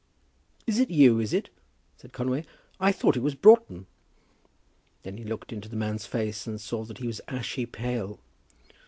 "It 0.65 0.77
is 0.79 0.89
you, 0.89 1.19
is 1.19 1.31
it?" 1.31 1.51
said 1.95 2.11
Conway. 2.11 2.43
"I 2.79 2.91
thought 2.91 3.15
it 3.15 3.21
was 3.21 3.35
Broughton." 3.35 3.85
Then 5.03 5.17
he 5.17 5.23
looked 5.23 5.53
into 5.53 5.69
the 5.69 5.75
man's 5.75 6.07
face 6.07 6.47
and 6.47 6.59
saw 6.59 6.83
that 6.85 6.97
he 6.97 7.05
was 7.05 7.21
ashy 7.27 7.67
pale. 7.67 8.19